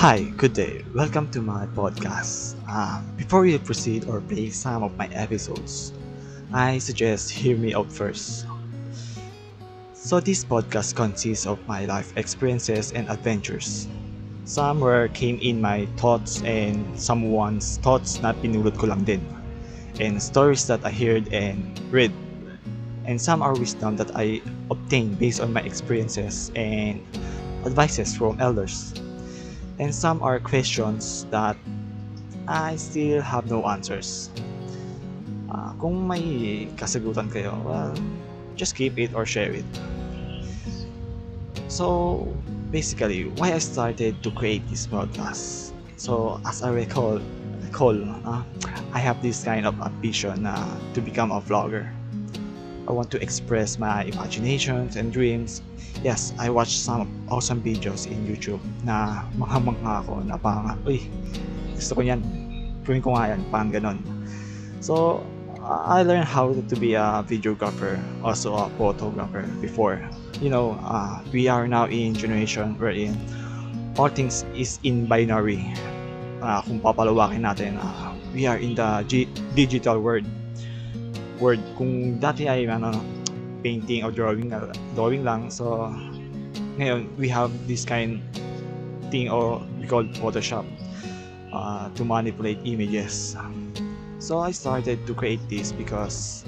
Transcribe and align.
Hi, 0.00 0.32
good 0.40 0.54
day. 0.54 0.82
Welcome 0.94 1.28
to 1.36 1.42
my 1.42 1.66
podcast. 1.76 2.56
Uh, 2.64 3.04
before 3.20 3.42
we 3.42 3.58
proceed 3.58 4.08
or 4.08 4.22
play 4.22 4.48
some 4.48 4.82
of 4.82 4.96
my 4.96 5.12
episodes, 5.12 5.92
I 6.54 6.78
suggest 6.78 7.28
hear 7.28 7.54
me 7.54 7.74
out 7.74 7.92
first. 7.92 8.46
So 9.92 10.18
this 10.18 10.42
podcast 10.42 10.96
consists 10.96 11.44
of 11.44 11.60
my 11.68 11.84
life 11.84 12.16
experiences 12.16 12.92
and 12.92 13.10
adventures. 13.10 13.88
Some 14.48 14.80
were 14.80 15.08
came 15.12 15.36
in 15.44 15.60
my 15.60 15.84
thoughts 16.00 16.40
and 16.48 16.80
someone's 16.96 17.76
thoughts 17.84 18.24
na 18.24 18.32
pinulot 18.32 18.80
ko 18.80 18.88
lang 18.88 19.04
din. 19.04 19.20
And 20.00 20.16
stories 20.16 20.64
that 20.72 20.80
I 20.80 20.96
heard 20.96 21.28
and 21.28 21.60
read. 21.92 22.16
And 23.04 23.20
some 23.20 23.44
are 23.44 23.52
wisdom 23.52 24.00
that 24.00 24.16
I 24.16 24.40
obtained 24.72 25.20
based 25.20 25.44
on 25.44 25.52
my 25.52 25.60
experiences 25.60 26.48
and 26.56 27.04
advices 27.68 28.16
from 28.16 28.40
elders. 28.40 28.96
And 29.80 29.94
some 29.94 30.20
are 30.20 30.36
questions 30.38 31.24
that 31.32 31.56
I 32.44 32.76
still 32.76 33.24
have 33.24 33.48
no 33.48 33.64
answers. 33.64 34.28
Ah, 35.48 35.72
kung 35.80 36.04
may 36.04 36.68
kasagutan 36.76 37.32
kayo, 37.32 37.56
well, 37.64 37.96
just 38.60 38.76
keep 38.76 39.00
it 39.00 39.16
or 39.16 39.24
share 39.24 39.48
it. 39.48 39.64
So, 41.72 42.28
basically, 42.68 43.32
why 43.40 43.56
I 43.56 43.62
started 43.64 44.20
to 44.20 44.28
create 44.36 44.60
this 44.68 44.84
podcast. 44.84 45.72
So, 45.96 46.44
as 46.44 46.60
I 46.60 46.68
recall, 46.76 47.16
recall 47.64 47.96
uh, 48.28 48.44
I 48.92 49.00
have 49.00 49.24
this 49.24 49.40
kind 49.40 49.64
of 49.64 49.80
ambition 49.80 50.44
uh, 50.44 50.60
to 50.92 51.00
become 51.00 51.32
a 51.32 51.40
vlogger. 51.40 51.88
I 52.88 52.92
want 52.92 53.10
to 53.12 53.18
express 53.22 53.78
my 53.78 54.04
imaginations 54.04 54.96
and 54.96 55.12
dreams. 55.12 55.62
Yes, 56.02 56.32
I 56.38 56.48
watched 56.48 56.80
some 56.80 57.08
awesome 57.28 57.60
videos 57.60 58.08
in 58.08 58.24
YouTube 58.24 58.60
na 58.84 59.28
mga 59.36 59.56
mga 59.68 59.90
ako 60.06 60.14
na 60.24 60.36
parang, 60.40 60.80
uy, 60.88 61.04
gusto 61.76 61.96
ko 61.96 62.00
yan. 62.00 62.24
Gawin 62.88 63.02
ko 63.04 63.12
nga 63.14 63.36
yan, 63.36 63.40
parang 63.52 63.70
ganon. 63.70 63.98
So, 64.80 65.20
I 65.60 66.02
learned 66.02 66.24
how 66.24 66.56
to 66.56 66.74
be 66.76 66.96
a 66.96 67.20
videographer, 67.28 68.00
also 68.24 68.56
a 68.56 68.72
photographer 68.80 69.44
before. 69.60 70.00
You 70.40 70.48
know, 70.48 70.80
uh, 70.80 71.20
we 71.32 71.48
are 71.52 71.68
now 71.68 71.84
in 71.84 72.16
generation 72.16 72.80
wherein 72.80 73.12
all 74.00 74.08
things 74.08 74.48
is 74.56 74.80
in 74.82 75.04
binary. 75.04 75.60
Uh, 76.40 76.64
kung 76.64 76.80
papalawakin 76.80 77.44
natin, 77.44 77.76
uh, 77.76 78.16
we 78.32 78.48
are 78.48 78.56
in 78.56 78.72
the 78.72 79.04
digital 79.52 80.00
world. 80.00 80.24
Word, 81.40 81.60
kung 81.74 82.20
dati 82.20 82.46
ay 82.46 82.68
ano, 82.68 82.92
painting 83.64 84.04
or 84.04 84.12
drawing, 84.12 84.52
uh, 84.52 84.72
drawing 84.94 85.24
lang. 85.24 85.48
So, 85.48 85.88
ngayon, 86.76 87.08
we 87.16 87.28
have 87.28 87.50
this 87.66 87.84
kind 87.84 88.20
thing 89.10 89.28
or 89.28 89.60
we 89.80 89.88
call 89.88 90.04
Photoshop 90.22 90.64
uh, 91.52 91.90
to 91.96 92.04
manipulate 92.04 92.58
images. 92.64 93.36
So 94.20 94.38
I 94.38 94.52
started 94.52 95.06
to 95.06 95.12
create 95.14 95.40
this 95.48 95.72
because 95.72 96.44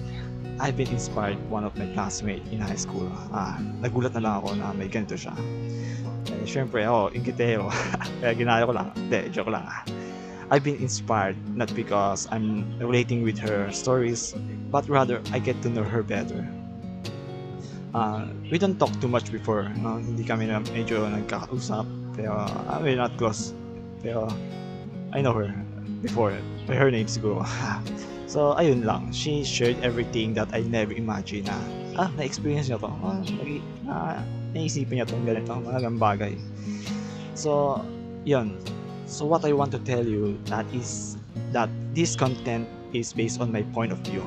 I've 0.61 0.77
been 0.77 0.89
inspired 0.89 1.41
one 1.51 1.65
of 1.65 1.77
my 1.77 1.87
classmates 1.97 2.47
in 2.53 2.61
high 2.61 2.79
school. 2.79 3.11
Ah, 3.33 3.59
nagulat 3.81 4.15
na 4.15 4.21
lang 4.21 4.35
ako 4.45 4.49
na 4.61 4.71
may 4.77 4.87
ganito 4.87 5.17
siya. 5.19 5.35
Eh, 6.31 6.47
Siyempre, 6.47 6.87
ako, 6.87 7.11
oh, 7.11 7.17
ingkitero. 7.17 7.67
Kaya 8.23 8.33
ginaya 8.37 8.63
ko 8.69 8.73
lang. 8.77 8.95
Hindi, 8.95 9.33
joke 9.33 9.51
lang. 9.51 9.67
I've 10.53 10.63
been 10.63 10.77
inspired 10.85 11.41
not 11.57 11.73
because 11.73 12.29
I'm 12.31 12.77
relating 12.77 13.25
with 13.25 13.41
her 13.41 13.73
stories, 13.73 14.37
but 14.69 14.85
rather 14.87 15.25
I 15.33 15.39
get 15.41 15.57
to 15.65 15.73
know 15.73 15.83
her 15.83 16.03
better. 16.05 16.45
Uh, 17.97 18.29
we 18.53 18.59
don't 18.61 18.77
talk 18.77 18.93
too 19.01 19.09
much 19.09 19.33
before, 19.33 19.73
no? 19.81 19.97
Hindi 19.97 20.29
kami 20.29 20.53
na 20.53 20.61
medyo 20.77 21.09
nagkakausap. 21.09 21.89
Pero, 22.13 22.37
uh, 22.37 22.79
we're 22.85 23.01
not 23.01 23.17
close. 23.17 23.57
Pero, 24.05 24.29
I 25.17 25.25
know 25.25 25.33
her 25.33 25.49
before. 26.05 26.37
Her 26.69 26.93
name 26.93 27.09
siguro. 27.09 27.49
so, 28.29 28.53
ayun 28.61 28.85
lang. 28.85 29.09
She 29.09 29.49
shared 29.49 29.81
everything 29.81 30.37
that 30.37 30.53
I 30.53 30.69
never 30.69 30.93
imagined 30.93 31.49
na, 31.49 31.57
ah, 31.97 32.09
na-experience 32.21 32.69
niya 32.69 32.77
to. 32.77 32.93
Ah, 32.93 33.25
na, 33.89 34.21
naisipin 34.53 35.01
niya 35.01 35.09
tong 35.09 35.25
ganito, 35.25 35.49
mga 35.49 35.97
bagay. 35.97 36.37
So, 37.33 37.81
yun. 38.29 38.61
So, 39.07 39.27
what 39.27 39.45
I 39.45 39.53
want 39.53 39.73
to 39.73 39.81
tell 39.83 40.07
you 40.07 40.39
that 40.47 40.67
is 40.73 41.19
that 41.53 41.69
this 41.93 42.17
content 42.17 42.69
is 42.93 43.13
based 43.13 43.41
on 43.41 43.53
my 43.53 43.63
point 43.75 43.93
of 43.93 43.99
view. 44.07 44.23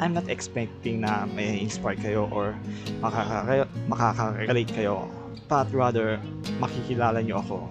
I'm 0.00 0.14
not 0.14 0.26
expecting 0.26 1.06
na 1.06 1.26
may 1.30 1.60
inspire 1.60 1.94
kayo 1.94 2.26
or 2.32 2.58
makaka- 2.98 3.70
makaka-relate 3.86 4.72
kayo, 4.74 5.06
but 5.46 5.70
rather 5.70 6.18
makikilala 6.58 7.22
niyo 7.22 7.38
ako. 7.38 7.70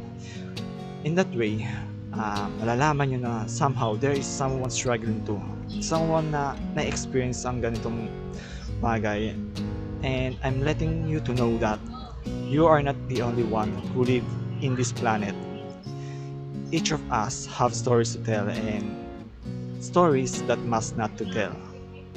In 1.04 1.18
that 1.18 1.28
way, 1.36 1.66
uh, 2.14 2.48
malalaman 2.62 3.16
nyo 3.16 3.20
na 3.20 3.34
somehow 3.50 3.98
there 3.98 4.16
is 4.16 4.28
someone 4.28 4.70
struggling 4.70 5.20
too. 5.28 5.40
Someone 5.82 6.32
na 6.32 6.56
na-experience 6.78 7.44
ang 7.44 7.60
ganitong 7.60 8.08
bagay. 8.80 9.36
And 10.02 10.34
I'm 10.42 10.66
letting 10.66 11.06
you 11.06 11.22
to 11.26 11.32
know 11.36 11.58
that 11.62 11.78
you 12.50 12.66
are 12.66 12.82
not 12.82 12.98
the 13.10 13.22
only 13.22 13.44
one 13.46 13.70
who 13.94 14.06
live 14.06 14.26
in 14.62 14.76
this 14.76 14.92
planet. 14.92 15.36
Each 16.72 16.92
of 16.92 17.02
us 17.12 17.46
have 17.48 17.76
stories 17.76 18.16
to 18.16 18.24
tell 18.24 18.48
and 18.48 18.96
stories 19.84 20.42
that 20.44 20.60
must 20.60 20.96
not 20.96 21.18
to 21.20 21.26
tell 21.32 21.56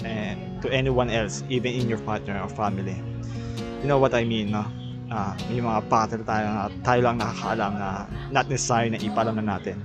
and 0.04 0.62
to 0.62 0.70
anyone 0.70 1.10
else, 1.10 1.42
even 1.50 1.74
in 1.74 1.88
your 1.88 1.98
partner 2.06 2.38
or 2.40 2.48
family. 2.48 2.96
You 3.82 3.88
know 3.88 3.98
what 3.98 4.14
I 4.14 4.24
mean, 4.24 4.50
no? 4.50 4.64
uh, 5.10 5.32
may 5.50 5.60
mga 5.60 5.80
battle 5.90 6.22
tayo 6.24 6.46
na 6.48 6.62
tayo 6.82 7.00
lang 7.06 7.16
nakakaalam 7.22 7.72
na 7.76 7.88
not 8.34 8.46
necessary 8.48 8.88
na 8.90 8.98
ipalam 9.00 9.36
na 9.36 9.58
natin. 9.58 9.76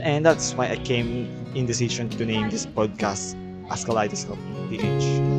And 0.00 0.24
that's 0.24 0.52
why 0.52 0.68
I 0.68 0.76
came 0.84 1.28
in 1.56 1.64
decision 1.64 2.10
to 2.20 2.22
name 2.24 2.52
this 2.52 2.66
podcast 2.68 3.38
as 3.72 3.84
Kaleidoscope 3.84 4.40
DH. 4.68 5.35